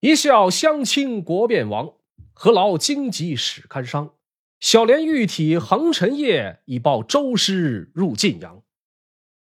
[0.00, 1.94] 一笑相倾国变亡，
[2.32, 4.14] 何劳荆棘始堪伤。
[4.60, 8.62] 小莲玉体横陈夜，已报周师入晋阳。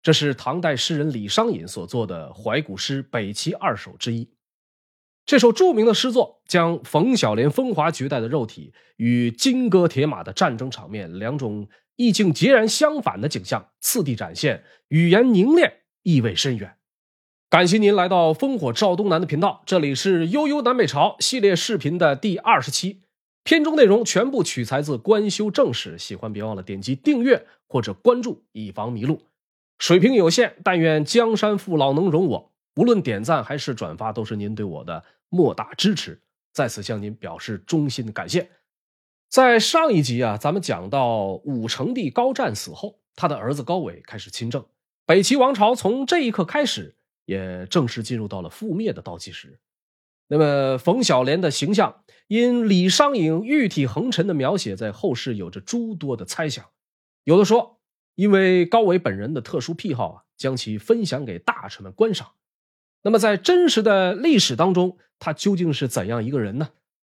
[0.02, 4.29] 这是唐代诗人李商隐所作的怀古诗《北齐二首》之一。
[5.25, 11.68] 这首著名的诗作将冯小莲风华绝代的肉体与金戈铁马的战争场面两种
[11.98, 16.77] 意境截然相反的景象次第展现，语言凝练，意味深远。
[17.50, 23.04] 感谢您来到烽火赵东南的频道，这里是悠悠南北朝系列视频的第二十期，
[23.46, 29.21] 片中内容全部取材自《官修正史》，喜欢别忘了点击订阅或者关注，以防迷路。
[29.79, 32.52] 水平有限，但愿江山父老能容我。
[32.75, 36.20] 无论点赞还是转发，都是您对我的莫大支持，
[36.52, 38.50] 在此向您表示衷心的感谢。
[39.30, 44.66] 在上一集啊，咱们讲到武成帝高湛死后，他的儿子高纬开始亲政，
[45.06, 46.95] 北齐王朝从这一刻开始。
[47.27, 49.59] 也正式进入到了覆灭的倒计时。
[50.30, 56.66] 那么，冯小莲的形象因李商隐玉体横陈的描写，在后世有着诸多的猜想。
[57.23, 57.80] 有的说，
[58.16, 62.31] 因为高纬本人的特殊癖好啊，将其分享给大臣们观赏。
[63.03, 66.69] 那么，在真实的历史当中，他究竟是怎样一个人呢？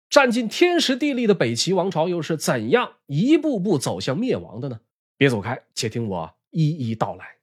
[0.09, 4.79] 占尽天时地利的北齐王朝又是怎样一步步走向灭亡的呢？
[5.17, 7.34] 别走开，且听我一一道来。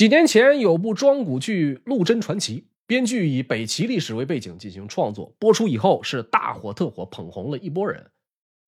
[0.00, 8.10] 几年前有部庄古剧《陆贞传奇》，编剧以北齐历史为背景进行创作，播出以后是大火特火，捧红了一波人。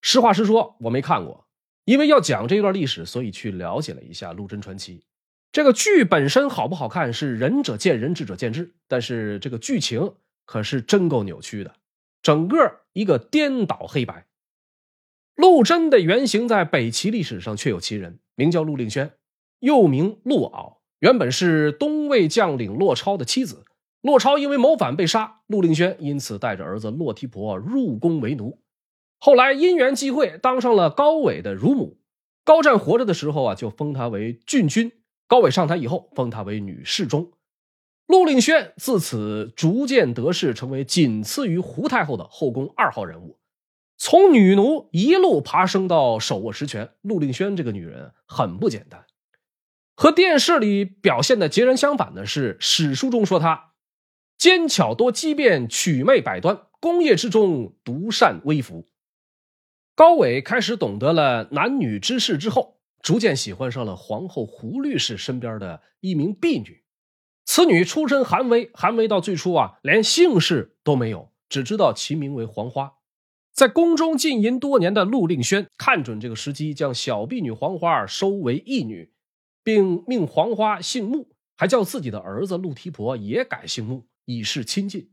[0.02, 1.46] 实话实说，我没看过，
[1.86, 4.98] 因为要讲这段历史，所以去了解了一下《陆贞传奇》。
[5.52, 10.12] 这个剧本身好不好看是仁者见仁，智者见智，但是这个剧情
[10.44, 11.76] 可是真够扭曲的，
[12.20, 14.26] 整个一个颠倒黑白。
[15.34, 19.12] 陆贞的原型在北齐历史上确有其人，名叫陆令轩，
[19.60, 20.81] 又名陆敖。
[21.02, 23.64] 原本是东魏将领骆超的妻子，
[24.02, 28.60] 骆超因为谋反被杀，陆令轩因此带着儿子骆提婆入宫为奴。
[29.18, 31.98] 后来因缘际会，当上了高纬的乳母。
[32.44, 34.90] 高湛活着的时候啊，就封他为郡君；
[35.26, 37.32] 高纬上台以后，封他为女侍中。
[38.06, 43.40] 陆令轩自此逐渐得势，成为仅次于胡太后的后宫二号人物。
[43.98, 49.04] 从女奴一路爬升到手握实权，陆令轩这个女人很不简单。
[49.94, 53.72] 和电视里表现的截然相反的是，史书中说他
[54.38, 58.88] 奸巧多机变，曲媚百端，功业之中独善微服。
[59.94, 66.82] 高纬开始懂得了男女之事之后，逐渐喜欢上了皇后胡律师身边的一名婢女。
[67.44, 72.94] 此女出身寒微，寒微到最初啊，连姓氏都没有，只知道其名为黄花。
[73.52, 79.12] 在宫中浸淫多年的陆令轩看准这个时机，将小婢女黄花收为义女。
[79.62, 85.10] 并命黄花姓穆，还叫自己的儿子陆提婆也改姓穆，以示亲近。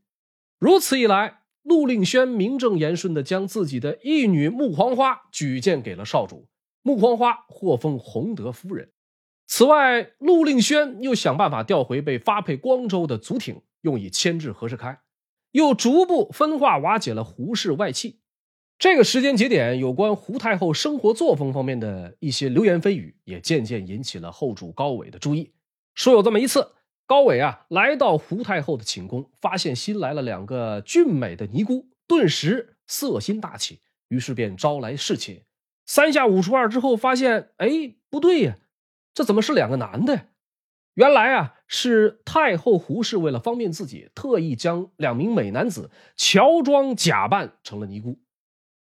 [0.59, 6.47] 如此一来，陆令轩名正言顺地将自己的义女穆黄花举荐给了少主，
[6.81, 8.91] 穆黄花获封弘德夫人。
[9.45, 14.99] 此外，陆令轩又想办法调回被发配光州的祖挺，用以牵制何世开，
[15.51, 18.18] 又逐步分化瓦解了胡氏外戚。
[18.79, 25.51] 这个时间节点，有关胡太后生活作风方面的一些流言蜚语，也渐渐引起了后主高纬的注意。
[25.93, 26.71] 说有这么一次，
[27.05, 35.43] 高纬啊来到胡太后的寝宫，发现新来了两个俊美的尼姑，顿时色心大起，于是便招来侍寝。
[35.85, 38.57] 三下五除二之后，发现哎不对呀，
[39.13, 40.27] 这怎么是两个男的？
[40.93, 48.17] 原来啊是太后胡氏为了方便自己，特意将两名美男子乔装假扮成了尼姑。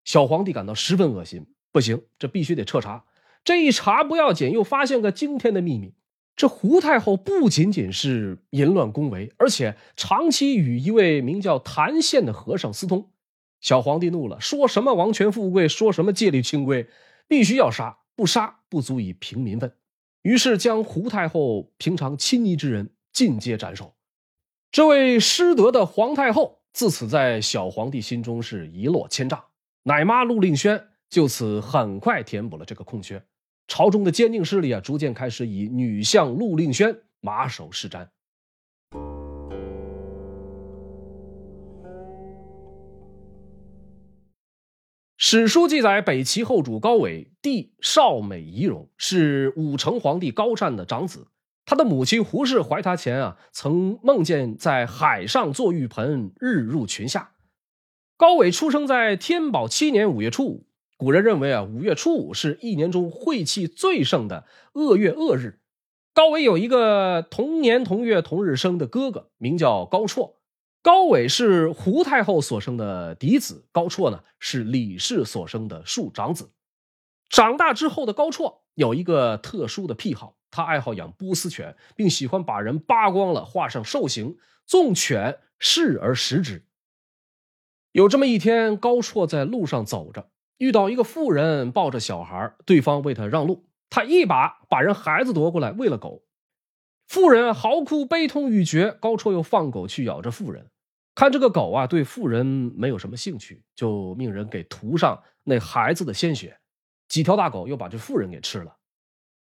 [0.09, 3.05] 小皇帝感到十分恶心，不行，这必须得彻查。
[3.45, 5.93] 这一查不要紧，又发现个惊天的秘密：
[6.35, 13.11] 这胡太后不仅仅是淫乱宫闱，而且长期与一位名叫谭宪的和尚私通。
[13.61, 16.89] 小皇帝怒了，说什么王权富贵，说什么戒律清规，
[17.29, 19.71] 必须要杀，不杀不足以平民愤。
[20.23, 23.95] 于是将胡太后平常亲昵之人尽皆斩首。
[24.73, 29.45] 这位失德的皇太后，自此在小皇帝心中是一落千丈。
[29.89, 33.25] 奶妈陆令轩就此很快填补了这个空缺，
[33.67, 38.07] 朝中的奸佞势力啊，逐渐开始以女相陆令轩马首是瞻。
[45.17, 51.29] 史书记载，北齐后主高纬弟少美仪容，是武成皇帝高湛的长子。
[51.65, 57.31] 他的母亲胡氏怀他前啊，曾梦见在海上坐浴盆，日入群下。
[58.19, 60.67] 高纬出生在天宝七年五月初五，
[60.97, 65.61] 古人认为啊，五月初五是一年中晦气最盛的恶月恶日。
[66.13, 70.35] 高伟有一个同年同月同日生的哥哥，名叫高绰。
[70.83, 76.51] 高伟是胡太后所生的嫡子，高绰呢是李氏所生的庶长子。
[77.29, 84.37] 长大之后的高绰有一个特殊的癖好，他爱好养波斯犬，并喜欢把人扒光了画上兽形，
[84.67, 86.65] 纵犬视而食之。
[87.99, 90.31] 有这么一天，高绰在路上走着。
[90.59, 96.23] 遇到一个妇人抱着小孩，对方为他让路，他一把把人孩子夺过来喂了狗。
[97.09, 100.71] 妇人嚎哭悲痛欲绝，高绰又放狗去咬着妇人。
[101.17, 106.57] 看这个狗啊，对妇人没有什么兴趣，就命人给涂上那孩子的鲜血。
[107.09, 108.77] 几条大狗又把这妇人给吃了。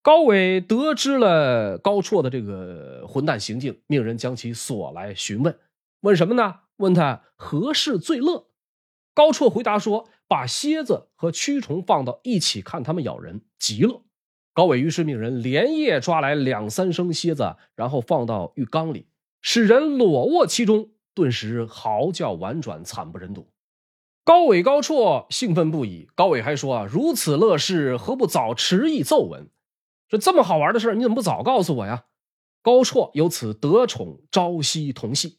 [0.00, 5.58] 高伟得知了高绰的这个混蛋行径，命人将其锁来询问。
[6.00, 6.60] 问什么呢？
[6.78, 8.48] 问他何事最乐？
[9.14, 10.08] 高绰回答说。
[10.28, 14.02] 把蝎子和蛆虫放到一起看它们咬人，极乐。
[14.52, 19.06] 高伟于是命人连夜抓来两三升蝎子，然后放到浴缸里，
[19.40, 23.52] 使人裸卧其中，顿时嚎叫婉转，惨不忍睹。
[24.24, 26.08] 高伟、高绰兴奋不已。
[26.16, 29.48] 高伟还说：“啊，如此乐事，何不早迟议奏闻？
[30.08, 32.06] 说这么好玩的事你怎么不早告诉我呀？”
[32.62, 35.38] 高绰由此得宠，朝夕同戏。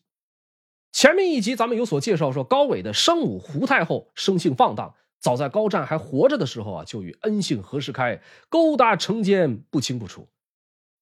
[0.91, 10.27] 前面一集咱们有所介绍，说高伟的生母胡太后生性放荡，早在高湛还活着的时候啊，就与恩姓何世开勾搭成奸，不清不楚。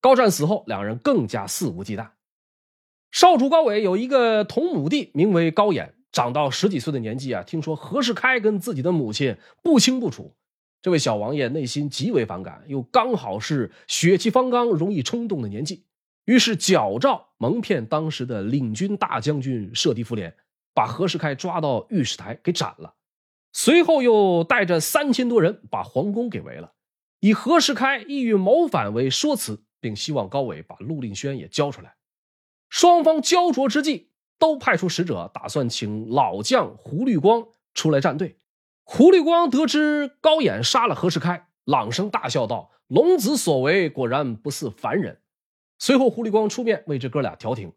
[0.00, 2.10] 高湛死后，两人更加肆无忌惮。
[3.10, 10.34] 少主高伟有一个同母弟，名为高衍，长到十几岁的年纪啊，听说何世开跟自己的母亲不清不楚，
[10.82, 15.84] 这位小王爷内心极为反感，又刚好是血气方刚、容易冲动的年纪。
[16.26, 20.36] 于是矫诏蒙骗当时的领军大将军舍弟夫连，
[20.74, 22.94] 把何世开抓到御史台给斩了。
[23.52, 26.74] 随后又带着三千多人把皇宫给围了，
[27.20, 31.94] 以何世开意欲谋反为说辞，并希望高伟把陆令轩也交出来。
[32.68, 38.36] 双方焦灼之际，都派出使者，打算请老将胡律光出来站队。
[38.82, 45.20] 胡律光得知高演杀了何世开，朗声大笑道：“龙子所为果然不似凡人。”
[45.78, 47.72] 随后，胡立光出面为这哥俩调停。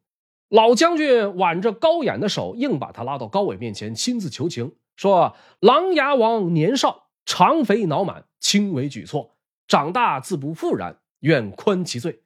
[0.50, 9.36] 老将军挽着高演的手，硬把他拉到高伟面前，亲自求情，说：“琅琊王年少，肠肥脑满，轻微举措，
[9.68, 12.22] 长大自不复然，愿宽其罪。”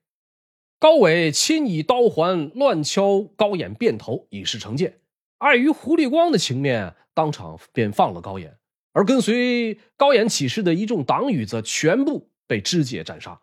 [0.79, 4.99] 高伟亲以刀环乱敲高演便头，以示惩戒。
[5.39, 8.57] 碍于胡立光的情面，当场便放了高演，
[8.93, 13.41] 而跟随高演起事的一众党羽则全部被肢解斩杀。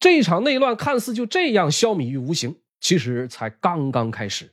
[0.00, 4.52] 这一场内乱看似就这样消弭于无形，其实才刚刚开始。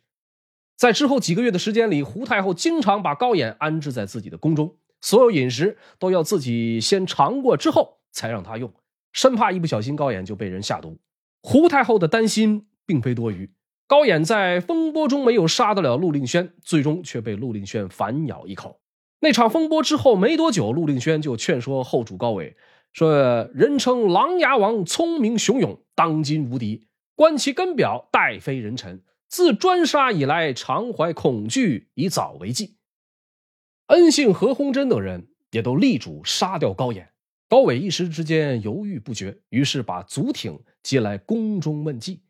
[0.76, 8.74] 在之后几个月的时间里，胡太后经常把高演安置在自己的宫中，所有饮食都要自己先尝过之后才让他用，
[9.14, 10.98] 生怕一不小心高演就被人下毒。
[11.42, 13.52] 胡太后的担心并非多余，
[13.88, 18.82] 高演在风波中没有杀得了陆令轩，最终却被陆令轩反咬一口。
[19.20, 22.58] 那场风波之后没多久，陆令轩就劝说后主高伟。
[22.96, 26.88] 说人称琅琊王，聪明雄勇，当今无敌。
[27.14, 29.04] 观其根表，殆非人臣。
[29.28, 32.78] 自专杀以来，常怀恐惧，以早为计。
[33.88, 37.12] 恩信何鸿燊等人也都力主杀掉高演。
[37.50, 42.22] 高伟一时之间犹豫不决，于是把祖挺接来宫中问计。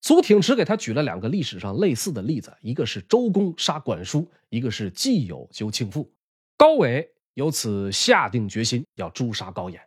[0.00, 6.12] 祖挺只给他举了两个历史上类似的例子，一个是周公杀管叔，一个是季友救庆父。
[6.56, 9.80] 高伟由此下定决心要诛杀高演。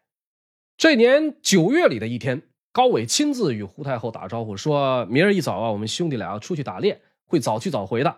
[0.77, 2.41] 这年九月里的一天，
[2.74, 8.17] 高伟亲自与胡太后打招呼，说明儿一早啊，我们兄弟俩要出去打猎，会早去早回的。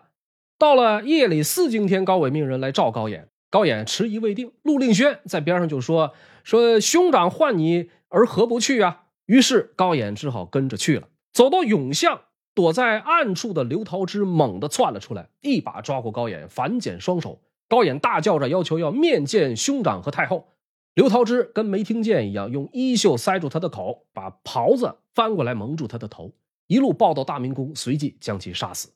[0.57, 4.53] 到了夜里四更天，高伟命人来召高演，高演迟疑未定。
[4.63, 11.09] 陆令轩在边上就说：“说兄长唤你，而何不去啊？”于是高演只好跟着去了。
[11.31, 12.21] 走到永巷，
[12.55, 17.39] 躲在暗处的刘桃枝猛地窜了出来，一把抓过高演，反剪双手。
[17.69, 20.56] 高演大叫着要求要面见兄长和太后。
[20.97, 26.33] 刘桃枝跟没听见一样，用衣袖塞住他的口，把袍子翻过来蒙住他的头，
[26.65, 28.89] 一路抱到大明宫，随即将其杀死，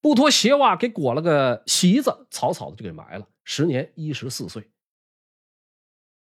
[0.00, 4.70] 不脱鞋袜给裹了个席子，草草的就给埋了，时年一十四岁。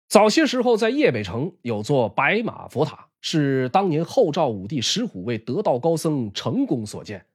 [0.10, 7.26] 早些时候，在邺北城有座白马佛塔，是当年后赵武帝石虎为得道高僧成功所建。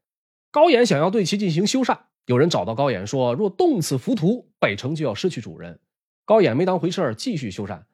[0.50, 5.80] 高演想要对其进行修缮，有人找到高演说：“若动此浮屠，北城就要失去主人。”
[6.28, 7.85] 高演没当回事儿，继续修缮。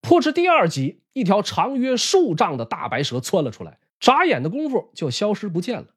[0.00, 5.88] 破至第二集，一条长约数丈的大白蛇窜了出来，眨眼的功夫就消失不见了。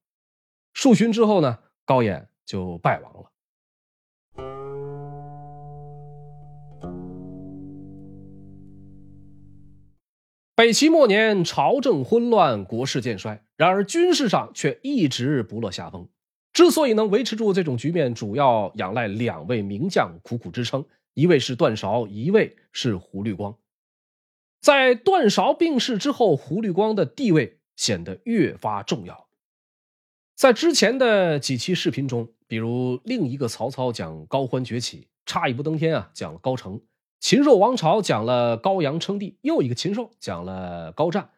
[0.73, 3.31] 数旬之后呢，高演就败亡了。
[10.53, 16.09] 北齐末年，朝政混乱，国势渐衰，然而军事上却一直不落下风。
[16.51, 20.83] 之所以能维持住这种局面，主要仰赖两位名将苦苦支撑，
[21.15, 23.57] 一位是段韶，一位是胡律光。
[24.59, 29.27] 在段韶病逝之后，胡律光的地位显得越发重要。
[30.35, 36.81] 在之前的几期视频中，比如另一个曹操讲高欢崛起，差一步登天啊，讲了高澄；
[37.21, 41.29] 禽兽王朝讲了高阳称帝，又一个禽兽讲了高湛。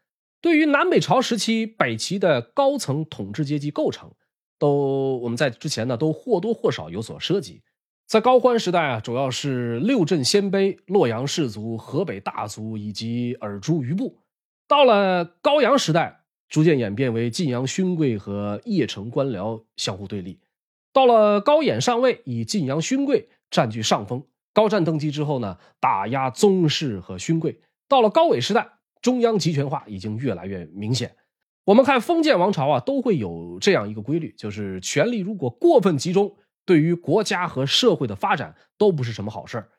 [0.41, 4.11] 对于南北朝时期北齐的高层统治阶级构成，
[4.57, 7.61] 都我们在之前呢都或多或少有所涉及。
[8.07, 14.21] 在高欢时代啊，主要是六镇鲜卑、洛阳士族、河北大族以及尔朱余部；
[14.65, 20.37] 到了高阳时代，逐渐演变为晋阳勋贵和邺城官僚相互对立；
[20.93, 24.21] 到了高演上位，以晋阳勋贵占据上风；
[24.53, 27.55] 高湛登基之后呢，打压宗室和勋贵；
[27.89, 28.69] 到了高纬时代，
[29.01, 31.13] 中央集权化已经越来越明显。
[31.65, 36.33] 我们看封建王朝啊，都会有这样一个规律，就是权力如果过分集中。
[36.67, 39.69] 对于国家和社会的发展都不是什么好事儿。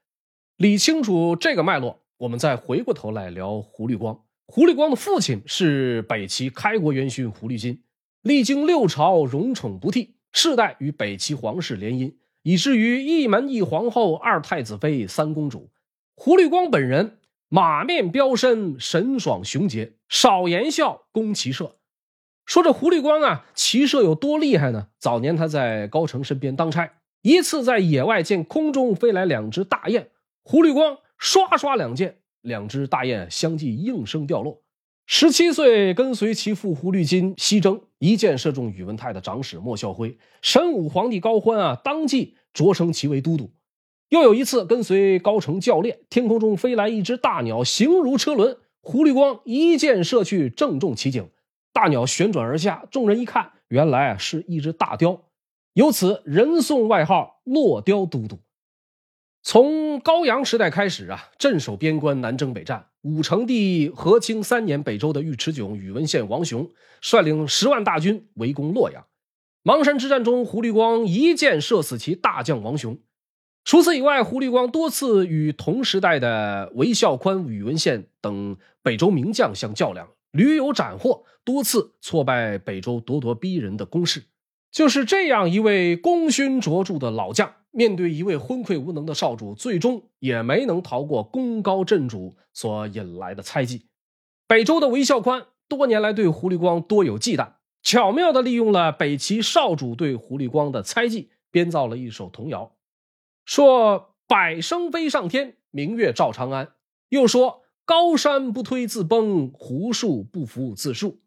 [0.57, 4.25] 理清楚这个脉络，我们再回过头来聊胡律光。
[4.47, 7.83] 胡律光的父亲是北齐开国元勋胡律金，
[8.23, 15.71] 历经六朝，荣宠不替，世代与北齐皇室联姻，以至于一门一皇后、二太子妃、三公主。
[16.16, 17.18] 胡律光本人
[17.50, 21.77] 马面标身，神爽雄杰，少言笑，攻骑射。
[22.49, 24.88] 说这胡律光啊，骑射有多厉害呢？
[24.99, 26.90] 早年他在高城身边当差，
[27.21, 30.09] 一次在野外见空中飞来两只大雁，
[30.43, 34.62] 胡律光刷刷两箭，两只大雁相继应声掉落。
[35.05, 43.50] 十七岁跟随其父胡律金西征，一箭射中宇文泰的长史莫孝辉，神武皇帝高欢啊，当即擢升其为都督。
[44.09, 51.28] 又有一次跟随高城教练，天空中飞来一只大鸟，形如车轮，胡律光一箭射去，正中其颈。
[51.78, 55.26] 大鸟旋转而下，众人一看，原来是一只大雕，
[55.75, 58.40] 由此人送外号“落雕都督”。
[59.44, 62.88] 从高阳时代开始啊，镇守边关，南征北战。
[63.02, 66.68] 武成帝和清三年，北周的尉迟迥、宇文宪王雄
[67.00, 69.06] 率领十万大军围攻洛阳。
[69.62, 72.99] 邙山之战中，胡律光一箭射死其大将王雄。
[73.62, 80.08] 除此以外，胡律光多次与同时代的韦孝宽、宇文宪等北周名将相较量。
[80.30, 84.25] 屡有斩获，多次挫败北周咄咄逼人的攻势。
[84.70, 93.87] 就是这样一位功勋卓著的老将，面对一位昏聩无能的少主，最终也没能逃过功高震主所引来的猜忌。
[94.47, 102.76] 北周的韦孝宽多年来对胡律光多有忌惮，巧妙地利用了北齐少主对胡律光的猜忌，编造了一首童谣，
[103.47, 106.75] 说：“百声飞上天，明月照长安。”
[107.08, 107.62] 又说。
[107.88, 111.23] 高山不推自崩，胡树不服自树。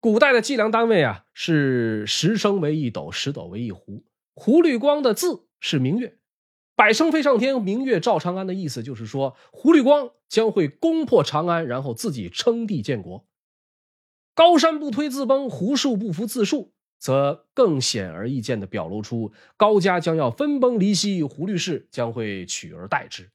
[0.00, 4.06] 古代的计量单位啊，是十升为一斗，十斗为一壶。
[4.32, 6.16] 胡律光的字是明月，
[6.74, 13.26] 百升飞上天，明月照长安的意思就是说，胡律光将会攻破长安，然后自己称帝建国。
[14.34, 23.30] 高山不推自崩，胡树不服自树，则更显而易见的表露出高家将要分崩离析，胡律氏将会取而代之。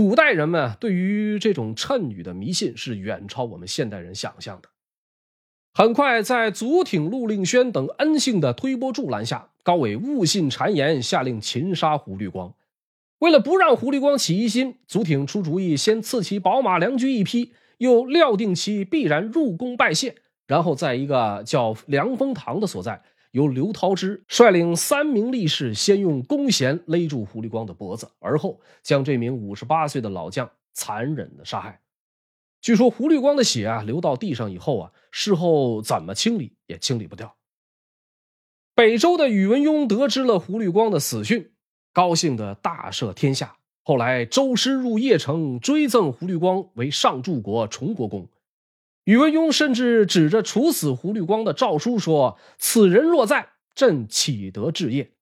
[0.00, 4.70] 古代人们对于这种谶语的迷信是远超我们现代人想象的。
[5.74, 12.54] 很快，在祖挺、陆令轩等恩信的推波助澜下，高纬误信谗言，下令擒杀胡律光。
[13.18, 20.14] 为了不让胡律光起疑心，祖挺出主意，先赐其宝马良驹一匹，又料定其必然入宫拜谢，
[20.46, 23.02] 然后在一个叫凉风堂的所在。
[23.32, 31.80] 由刘涛之率领三名力士，先用弓弦勒住胡律光的脖子，而后将这名五十八岁的老将残忍的杀害。
[32.60, 37.36] 据说胡律光的血啊流到地上以后啊，事后怎么清理也清理不掉。
[38.74, 41.52] 北周的宇文邕得知了胡律光的死讯，
[41.92, 43.56] 高兴的大赦天下。
[43.82, 48.28] 后来周师入邺城，追赠胡律光为上柱国崇国公。
[49.04, 55.12] 宇文邕甚至指着处死胡律光的诏书说：“此人若在，朕岂得治业？”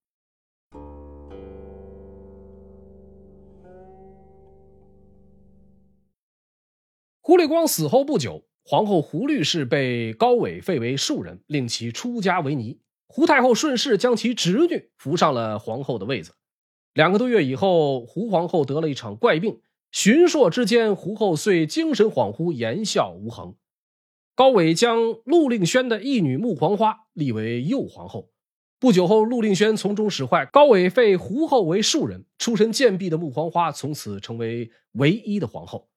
[7.20, 12.80] 胡律光死后不久，皇后胡律氏被高纬废为庶人，令其出家为尼。
[13.06, 16.32] 胡太后顺势将其侄女扶上了皇后的位子。
[16.94, 19.60] 两个多月以后，胡皇后得了一场怪病，
[19.92, 23.54] 巡朔之间，胡后遂精神恍惚，言笑无恒。
[24.38, 28.30] 高纬将陆令轩的义女穆黄花立为右皇后。
[28.78, 32.24] 不久后，陆令轩从中使坏，高纬废胡后为庶人。
[32.38, 35.88] 出身贱婢的穆黄花从此成为唯一的皇后。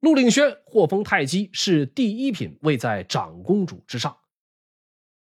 [0.00, 4.16] 陆令轩获封太姬，是第一品，位在长公主之上。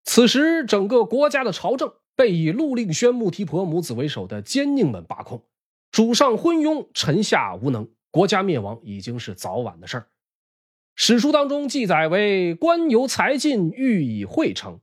[0.04, 5.44] 此时，整个国家的朝政被以陆令轩、穆提婆母子为首的奸佞们把控，
[5.90, 10.08] 主上昏庸，臣下无能，国家灭亡已经是早晚的事儿。
[11.00, 14.80] 史书当中记载为：官由财尽，欲以会成。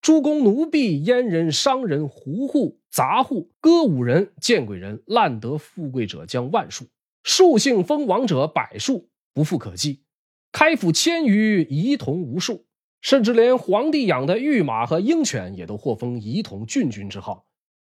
[0.00, 6.86] 诸公奴婢、阉人、商人、胡户、杂户、歌舞人、见鬼人，滥得富贵者将万数，
[7.22, 10.04] 数姓封王者百数，不复可计。
[10.52, 12.64] 开府千余，仪同无数，
[13.02, 17.44] 甚至连皇帝养的御马和鹰犬也都获封仪同郡君之号。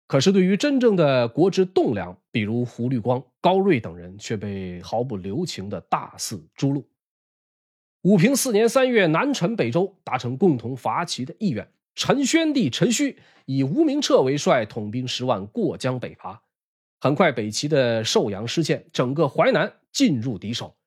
[0.05, 6.83] 可是，对于真正的国之栋梁，比如胡律光、高睿等人，却被毫不留情的大肆诛戮。
[8.03, 11.70] 武平四年三月，南陈北周达成共同伐齐的意愿。
[11.96, 16.41] 陈宣帝陈顼以吴明彻为帅，统兵十万过江北伐。
[17.01, 20.77] 很快，北齐的寿阳失陷，整个淮南进入敌手。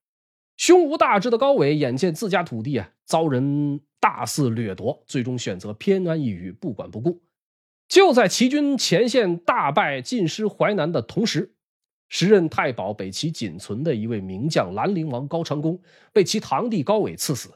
[0.56, 7.20] 胸无大志的高纬眼见自家土地啊遭人大肆掠夺，最终选择偏安一隅，不管不顾。
[7.88, 11.52] 就在齐军前线大败、尽失淮南的同时，
[12.12, 15.80] 时任太保北齐仅存的一位名将兰陵王高长恭
[16.12, 17.54] 被其堂弟高纬赐死。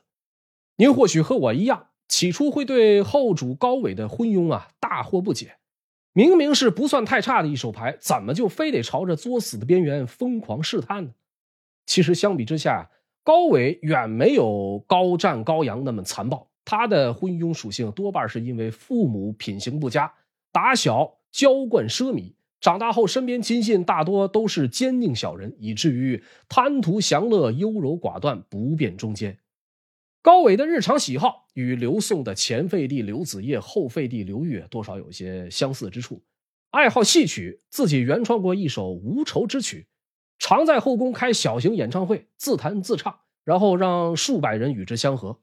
[0.77, 1.89] 您或许和我一样。
[2.09, 5.57] 起初会对后主高纬的昏庸啊大惑不解，
[6.13, 11.11] 明明是不算太差的一手牌，怎么就非得朝着作死的边缘疯狂试探呢？
[11.85, 12.89] 其实相比之下，
[13.25, 20.15] 高纬远没有高湛、高阳那么残暴，他的昏庸属性多半是因为父母品行不佳，
[20.53, 29.39] 打小娇惯奢靡，长大后身边亲信大多都是奸佞小人，以至于贪图享乐、优柔寡断、不辨忠奸。
[30.23, 36.25] 高纬的日常喜好与刘宋的前废帝刘子业、后废帝刘裕多少有些相似之处，
[36.71, 39.87] 爱好戏曲，自己原创过一首无愁之曲，
[40.39, 45.39] 常在后宫开小型演唱会，自弹自唱，然后让数百人与之相合。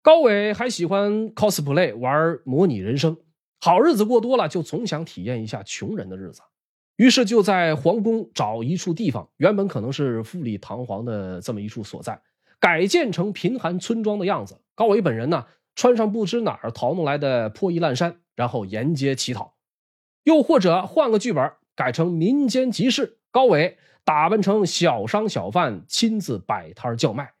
[0.00, 3.16] 高纬还喜欢 cosplay 玩模拟人生，
[3.60, 6.42] 好日子过多了，就总想体验一下穷人的日子，
[6.96, 12.20] 于是就在皇宫找一处地方，原本可能是富丽堂皇的这么一处所在。
[12.60, 14.60] 改建成贫寒村庄的样子。
[14.74, 19.54] 高伟本人呢，穿上不知哪儿淘弄来的破衣烂衫，然后沿街乞讨；
[20.24, 27.34] 又或者换个剧本，改成民间集市，高伟打扮成小商小贩，亲自摆摊叫卖。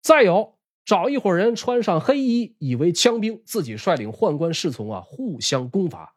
[0.00, 0.55] 再有，
[0.86, 6.14] 找一伙人穿上黑衣，以为枪兵，自己率领宦官侍从啊，互相攻伐。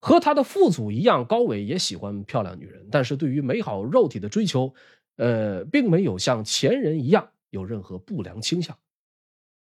[0.00, 4.72] 和他的父祖一样，高伟也喜欢漂亮女人，但是对于美好肉体的追求。
[5.16, 8.76] 呃，并没有像前人一样有任何不良倾向。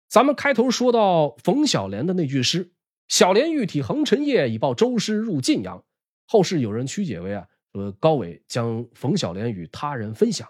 [0.09, 2.73] 咱们开头说到冯小莲的那句诗
[3.07, 5.85] ：“小莲玉体横陈夜，以报周师入晋阳。”
[6.27, 10.49] 后世有人曲解为啊，说高纬将冯小莲与他人分享。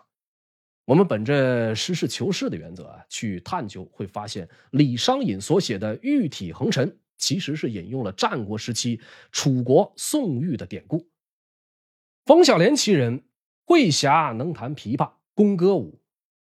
[0.88, 11.10] 我们本着实事求是的原则啊，去探究，会发现李商隐所写的“玉体横陈”其实是引用了战国时期楚国宋玉的典故。
[12.26, 13.24] 冯小莲其人。
[13.70, 16.00] 慧霞能弹琵琶，工歌舞。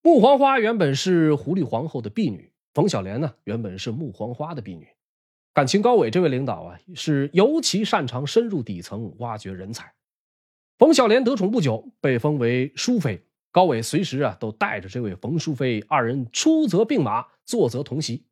[0.04, 4.88] 穆黄花原本是狐狸皇后的婢女，冯小莲呢，原本是穆黄花的婢女。
[5.52, 9.92] 感情高伟这位领导啊，是尤其擅长深入底层挖掘人才。
[10.78, 13.24] 冯小莲得宠不久，被封为淑妃。
[13.58, 18.24] 高伟随时啊，都带着这位冯淑妃，二人出则并马，坐则同席，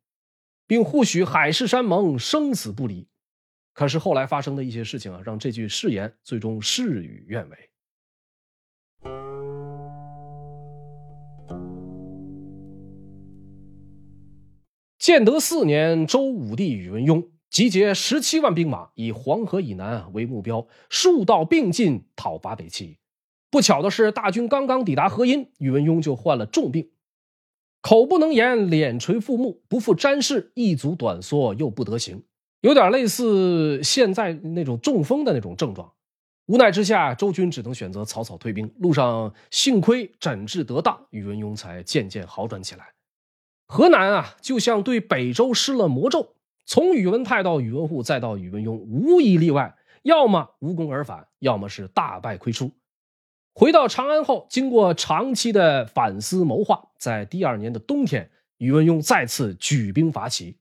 [0.68, 3.08] 并互许海誓山盟，生死不离。
[3.72, 7.56] 可是后来发生的一些事情啊，让这句誓言最终事与愿违。
[14.96, 23.00] 建德四年，周武帝宇文邕集结十七万兵马，以黄河以南为目标，数道并进讨伐北齐。
[23.56, 26.90] 不巧的是，大军刚刚抵达河阴，宇文邕就患了重病，
[27.80, 32.22] 口不能言，脸垂覆目，不复瞻视，一足短缩，又不得行，
[32.60, 35.90] 有点类似现在那种中风的那种症状。
[36.48, 38.70] 无奈之下，周军只能选择草草退兵。
[38.78, 42.88] 路上幸亏诊治得当，宇文邕才渐渐好转起来。
[43.66, 46.34] 河南啊，就像对北周施了魔咒，
[46.66, 52.70] 从宇文泰到宇文护，再到宇文邕，无一例外，要么无功而返，要么是大败亏出。
[53.58, 60.58] 回到长安后，经过长期的反思谋划，在第二年的冬天，宇文邕再次举兵伐齐。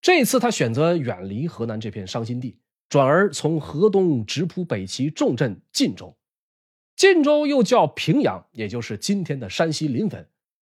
[0.00, 6.16] 这次他选择远离河南这片伤心地，转而从河东直扑北齐重镇晋州。
[6.96, 10.26] 晋州又叫平阳，也就是今天的山西临汾。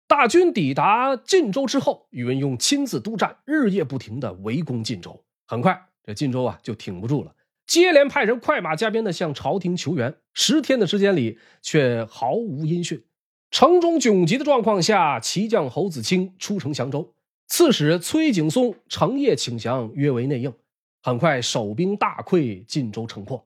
[0.06, 5.24] 大军抵达晋州之后，宇文邕亲自督战，日夜不停的围攻晋州。
[5.48, 7.34] 很快，这晋州啊就挺不住了，
[7.74, 10.14] 接连派人快马加鞭的向朝廷求援。
[10.36, 13.04] 十天的时间里，却毫无音讯。
[13.50, 17.16] 城中窘急的状况下，骑将侯子清出城降州，
[17.48, 20.54] 刺史崔景松乘夜请降，约为内应。
[21.02, 23.44] 很快，守兵大溃，晋州城破，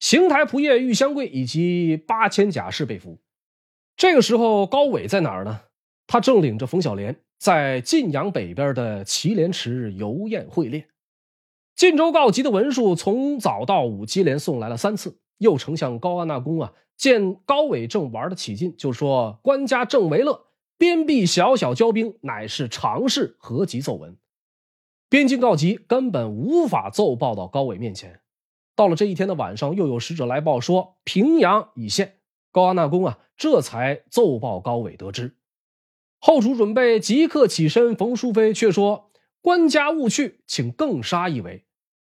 [0.00, 3.18] 邢台仆射玉香贵以及八千甲士被俘。
[3.98, 5.60] 这个时候，高纬在哪儿呢？
[6.06, 10.86] 他正领着冯小莲在晋阳北边的祁连池游宴会练。
[11.78, 15.20] 晋州告急的文书从早到午接连送来了三次。
[15.38, 24.16] 右丞相高安纳公啊，见高纬正玩得起劲，就说：“官家正为乐，边壁小小交兵，乃是常事，何急奏闻？”
[25.08, 28.22] 边境告急，根本无法奏报到高纬面前。
[28.74, 32.16] 到了这一天的晚上，又有使者来报说平阳已陷。
[32.50, 35.36] 高安纳公啊，这才奏报高纬得知。
[36.18, 41.66] 后主准备即刻起身，冯淑妃却说：“官家勿去，请更杀一围。”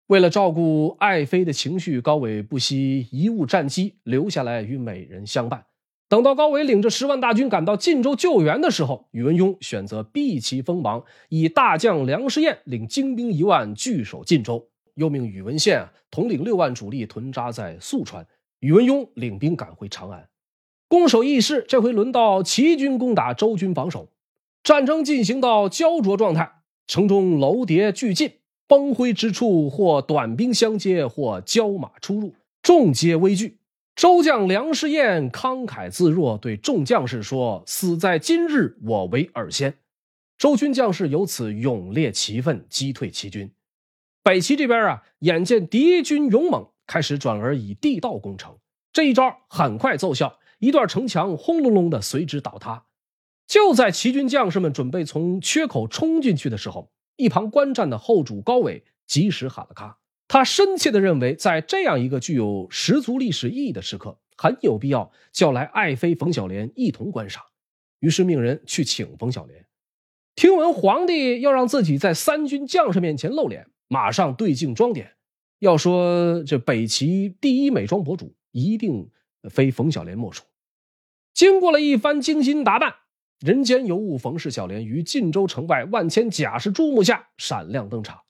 [0.08, 5.66] 为了照顾爱妃的情绪，高纬不惜贻误战机，留下来与美人相伴。
[6.10, 18.28] 等到高纬领着十万大军赶到晋州救援的时候，宇文邕选择避其锋芒，以大将梁师彦领精兵一万据守晋州，又命宇文宪统领六万主力屯扎在宿川，
[18.60, 20.28] 宇文邕领兵赶回长安，
[20.88, 21.66] 攻守易势。
[21.68, 24.10] 这回轮到齐军攻打周军防守，
[24.62, 26.52] 战争进行到焦灼状态，
[26.86, 28.34] 城中楼叠俱进，
[28.74, 32.34] 崩灰之处或短兵相接，或交马出入，
[32.64, 33.60] 众皆危惧。
[33.96, 39.76] 周将梁师彦慷慨自若，对众将士说：“死在今日，我为尔先。”
[40.40, 43.52] 周军将士由此勇烈其奋，击退齐军。
[44.24, 48.58] 北齐这边啊，眼见敌军勇猛，开始转而以地道攻城。
[48.92, 52.86] 这一招很快奏效，一段城墙轰隆隆的随之倒塌。
[53.46, 60.00] 就在齐军将士们准备从缺口冲进去的时候，一旁观战的后主高纬及时喊了卡。
[60.28, 67.44] 他深切的认为，在这样一个具有十足历史意义的时刻，很有必要叫来爱妃冯小莲一同观赏。
[68.00, 69.66] 于是命人去请冯小莲。
[70.36, 75.14] 听闻皇帝要让自己在三军将士面前露脸，马上对镜装点。
[75.60, 79.10] 要说这北齐第一美妆博主，一定
[79.50, 80.44] 非冯小莲莫属。
[81.34, 82.96] 经过了一番精心打扮，
[83.44, 88.22] 人间尤物冯氏小莲于晋州城外万千甲士注目下闪亮登场。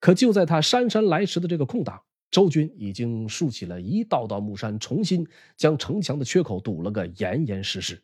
[0.00, 8.02] 可就在他姗姗来迟的这个空档，周军已经竖起了一道道木山，重新将城墙的缺口堵了个严严实实。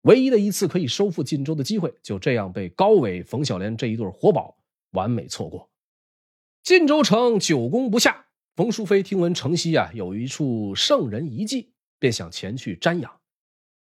[0.00, 4.56] 唯一的一次可以收复晋州的机会，就这样被高纬、冯小莲这一对活宝
[4.92, 5.68] 完美错过。
[6.62, 13.20] 晋州城久攻不下，冯淑妃听闻城西啊有一处圣人遗迹，便想前去瞻仰。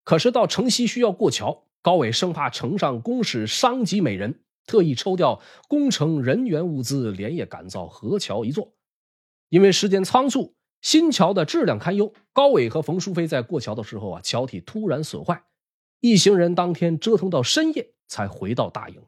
[0.03, 4.39] 可是到城西需要过桥，高纬生怕城上宫使伤及美人。
[4.65, 8.73] 特意抽调工程人员物资，连夜赶造河桥一座。
[9.49, 12.11] 因为时间仓促，新桥的质量堪忧。
[12.33, 15.43] 高纬和冯淑妃在过桥的时候啊，桥体突然损坏，
[16.01, 18.99] 一行人当天折腾到深夜才回到大营。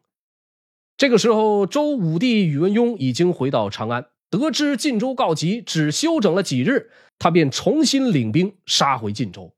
[0.98, 9.56] 这个时候，周武帝宇文邕已经回到长安，得知晋州告急，只休整了几日，他便重新领兵杀回晋州。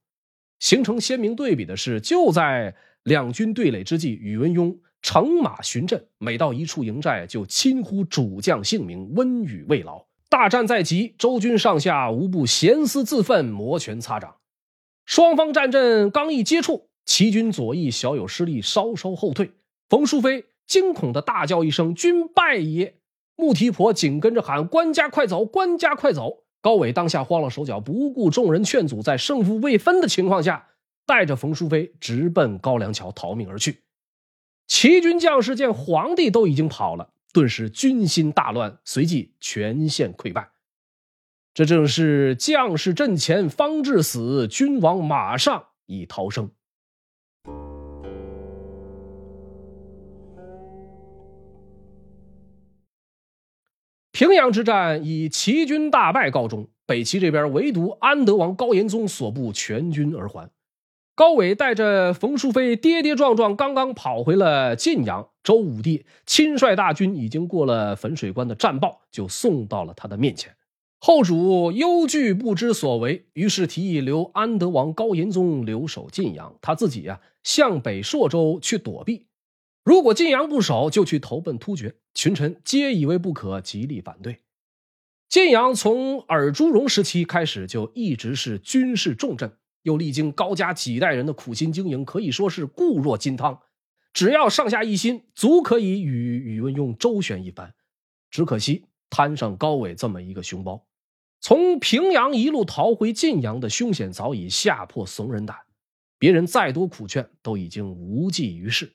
[0.59, 4.77] 形成鲜明对比的是，就在两军对垒之际，宇文邕。
[5.01, 10.05] 乘马巡阵，每到一处营寨，就亲呼主将姓名，温语慰劳。
[10.27, 14.35] 大战在即，周军上下无不咸思自奋，摩拳擦掌。
[15.05, 19.51] 双方战阵刚一接触，齐军左翼小有失利，稍稍后退。
[19.87, 22.95] 冯淑妃惊恐的大叫一声：“军败也！”
[23.37, 30.67] 穆提婆紧跟着喊：“官家快走，官家快走！”高纬当下慌了手脚，不顾众人劝阻，在胜负未分的情况下，
[31.09, 33.81] 带着冯淑妃直奔高粱桥逃命而去。
[34.67, 40.51] 齐军将士见皇帝都已经跑了，顿时军心大乱，随即全线溃败。
[41.55, 46.51] 这正是将士阵前方至死，君王马上已逃生。
[54.11, 60.51] 平阳之战以齐军大败告终，北齐这边唯独安德王高延宗所部全军而还。
[61.19, 65.27] 高纬带着冯淑妃跌跌撞撞，刚刚跑回了晋阳。
[65.43, 70.55] 周武帝亲率大军已经过了汾水关的战报，就送到了他的面前。
[70.97, 79.27] 后主忧惧不知所为，于是提议留安德王高延宗留守晋阳，他自己呀向北朔州去躲避。
[79.83, 81.95] 如果晋阳不守，就去投奔突厥。
[82.13, 84.37] 群臣皆以为不可，极力反对。
[85.27, 89.51] 晋阳从尔朱荣时期开始就一直是军事重镇。
[89.83, 93.59] 又历经高家几代人的苦心经营，可以说是固若金汤。
[94.13, 97.73] 只要上下一心，足可以与宇文邕周旋一番。
[98.31, 100.85] 只可惜摊上高纬这么一个熊包，
[101.39, 105.57] 从平阳一路逃回晋阳的凶险早已吓破怂人胆。
[106.17, 108.93] 别人再多苦劝都已经无济于事。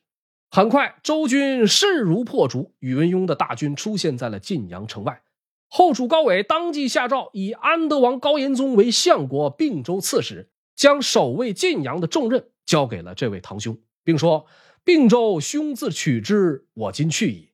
[0.50, 5.22] 很快，周军势如破竹，宇文邕的大军出现在了晋阳城外。
[5.68, 14.46] 后主高纬当即下诏，以安德王高延宗为相国、并州刺史，将守卫晋阳的重任交给了这位堂兄，并说
[14.84, 17.50] ：“并州兄自取之，我今去矣。”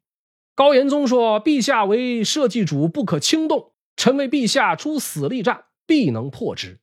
[0.54, 3.72] 高延宗说：“陛下为社稷主，不可轻动。
[3.96, 6.80] 臣为陛下出死力战，必能破之。”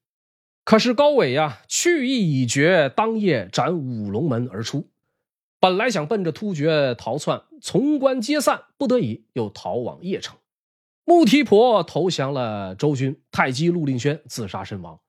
[0.64, 4.90] 可是高纬呀，去意已决，当夜斩五龙门而出。
[5.60, 10.38] 本来想奔着突厥逃窜，从官皆散，不得已又逃往邺城。
[11.06, 15.00] 穆提婆投降了周军，太姬陆令轩自杀身亡。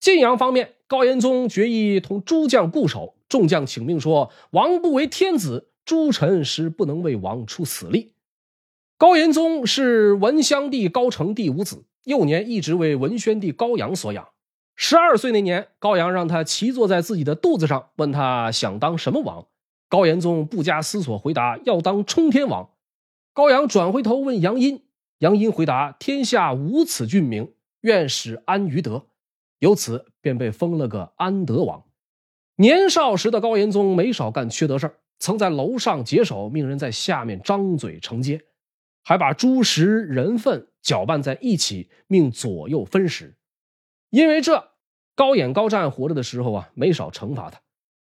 [0.00, 8.14] 晋阳方面，高延宗决意同诸将固守，众将请命说：“王不为天子，诸臣实不能为王出死力。”
[8.96, 14.28] 高延宗是文襄帝高澄第五子，幼年一直为文宣帝高阳所养。
[14.76, 19.46] 十二岁那年，高阳让他骑坐在自己的肚子上，问他想当什么王。
[19.88, 22.70] 高延宗不加思索回答：“要当冲天王。”
[23.34, 24.82] 高阳转回头问杨殷，
[25.18, 29.06] 杨殷回答：“天下无此郡名，愿使安于德。”
[29.58, 31.84] 由此便被封了个安德王。
[32.56, 38.42] 年少时的高延宗没少干缺德事曾在楼上解手，命人在下面张嘴承接，
[39.04, 43.36] 还把猪食人粪搅拌在一起，命左右分食。
[44.10, 44.70] 因为这，
[45.14, 47.60] 高演高湛活着的时候啊，没少惩罚他。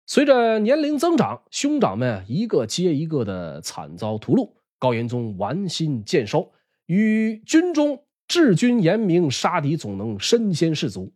[0.05, 6.51] 随着年龄增长，兄长们一个接一个的惨遭屠戮，高延宗玩心渐收，
[6.85, 11.11] 与军中治军严明，杀敌总能身先士卒。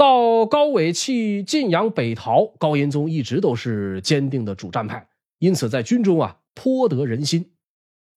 [0.00, 5.06] 到高纬弃晋阳北逃，高延宗一直都是坚定的主战派，
[5.40, 7.50] 因此在军中啊颇得人心。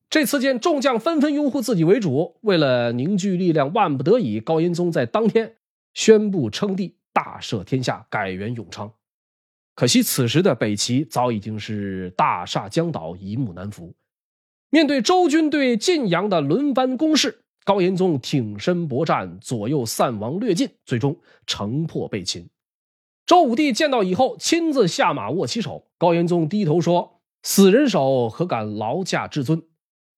[0.10, 5.58] 这次见众将纷纷拥护自己为主，为了凝聚力量，万不得已，高延宗在当天
[5.94, 8.90] 宣布称帝，大赦天下，改元永昌。
[9.76, 13.94] 可惜，此时的北齐早已经是大厦将倒，一木难扶。
[14.70, 22.50] 面对周军对晋阳的轮番攻势，高延宗挺身搏战，左右散亡略尽，最终城破被擒。
[23.26, 25.88] 周武帝见到以后，亲自下马握其手。
[25.98, 29.64] 高延宗低头说：“死人手，何敢劳驾至尊？”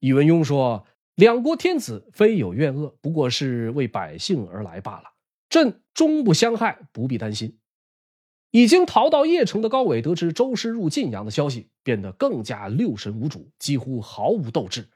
[0.02, 5.04] 宇文邕说：“两国天子非有怨恶，不过是为百姓而来罢了。
[5.48, 7.60] 朕终不相害，不必担心。”
[8.50, 14.88] 已经逃到邺城的高纬得知周师入晋阳的消息，变得更加六神无主，几乎毫无斗志。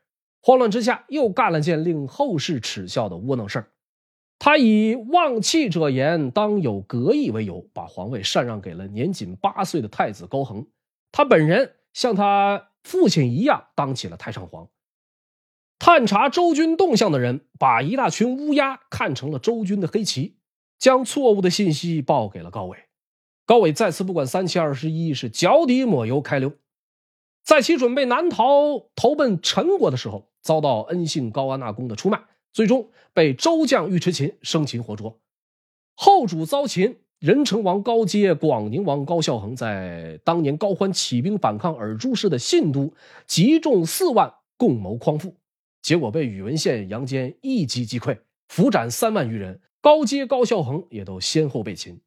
[0.42, 3.72] 慌乱之下，又干了件令后世耻笑的窝囊事儿。
[4.40, 10.66] 他以“忘弃者言，当有格义”为由，把皇位禅让给了年仅八岁的太子高恒。
[11.12, 14.70] 他本人像他父亲一样当起了太上皇。
[15.78, 20.38] 探查周军动向的人，把一大群乌鸦看成了周军的黑旗，
[20.78, 22.78] 将错误的信息报给了高纬。
[23.46, 26.54] 高纬再次不管三七二十一，是脚底抹油开溜。
[27.50, 28.46] 在其准备南逃
[28.94, 32.22] 投奔陈国的时候，遭到恩信高安纳公的出卖，
[32.54, 35.18] 最终被周将尉迟秦生擒活捉。
[35.96, 42.94] 后主遭擒，仁成王高阶、广宁王高孝恒在当年高欢起兵反抗尔朱氏的信都，
[43.26, 45.34] 集众四万共谋匡复，
[45.82, 49.60] 结果被宇文宪、杨坚一击击溃，俘斩三万余人。
[49.82, 52.00] 高阶、高孝恒也都先后被擒。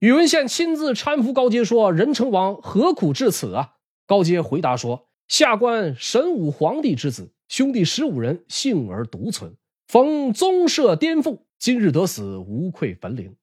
[0.00, 3.70] 宇文宪亲自搀扶高阶说：“仁成王何苦至此啊？”
[4.06, 9.56] 高阶回答说：“下官神武皇帝之子，兄弟十五人幸而独存，
[9.88, 13.34] 逢宗社颠覆，今日得死，无愧坟陵。”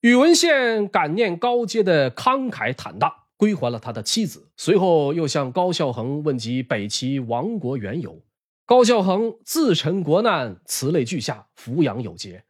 [0.00, 4.50] 宇文宪感念高阶的慷慨坦荡，归还了他的妻子。
[4.56, 8.20] 随后又向高孝恒问及北齐亡国缘由，
[8.64, 12.44] 高孝恒自陈国难，辞泪俱下，抚养有节。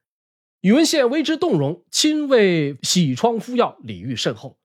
[0.61, 4.59] 宇文宪为之动容，亲为洗疮敷药，礼遇甚厚。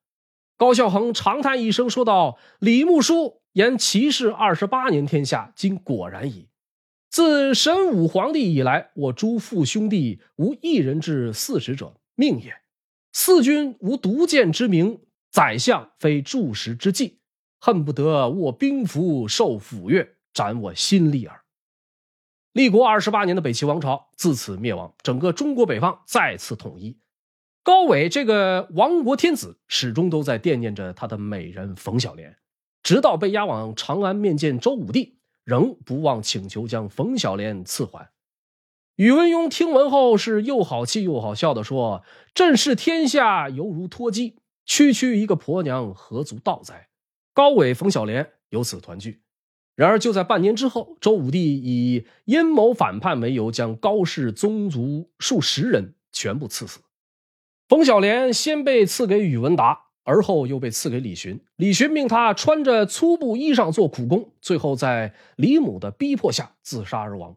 [0.57, 6.49] 高孝恒长叹一声，说道：“李牧书言齐氏二十八年天下，今果然矣。
[7.11, 12.55] 自神武皇帝以来，我诸父兄弟无一人至四十者，命也。
[13.13, 17.19] 四君无独见之名，宰相非柱石之计，
[17.59, 21.41] 恨不得握兵符，受抚乐，斩我心力耳。”
[22.53, 26.97] 立国二十八年的北齐王朝自此灭亡，整个中国北方再次统一。
[27.67, 32.37] 高纬这个亡国天子始终都在惦念着他的美人冯小莲，
[32.81, 38.09] 直到被押往长安面见周武帝，仍不忘请求将冯小莲赐还。
[38.95, 46.87] 宇文邕听闻后是又好气又好笑的说：“朕视天下犹如脱鸡，区区一个婆娘何足道哉？”
[47.35, 49.23] 高纬、冯小莲由此团聚。
[49.75, 56.79] 然而，就在半年之后，周武帝以阴谋反叛为由，将高氏宗族数十人全部赐死。
[57.67, 61.41] 冯小莲先被赐给宇文达，而后又被赐给李寻。
[61.57, 67.35] 李寻命他穿着粗布衣裳做苦工，最后在李母的逼迫下自杀而亡。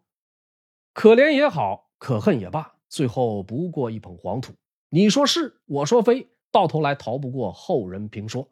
[0.94, 4.52] 可怜也好，可恨也罢，最后不过一捧黄土。
[4.90, 8.48] 你说是，我说非，到头来逃不过后人评说。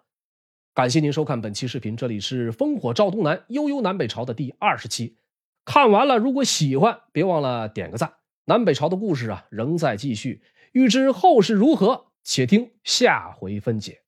[0.74, 5.16] 感谢您收看本期视频，这里是《烽火照东南，悠悠南北朝》的第二十期。
[5.64, 8.14] 看完了，如果喜欢，别忘了点个赞。
[8.46, 10.42] 南北朝的故事啊，仍在继续。
[10.78, 13.98] 欲知后事如何，且听下回分解。